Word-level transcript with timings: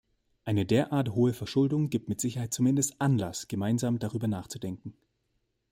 Eine 0.45 0.65
derart 0.65 1.09
hohe 1.11 1.31
Verschuldung 1.31 1.91
gibt 1.91 2.09
mit 2.09 2.19
Sicherheit 2.19 2.55
zumindest 2.55 2.99
Anlass, 2.99 3.47
gemeinsam 3.47 3.99
darüber 3.99 4.27
nachzudenken. 4.27 4.95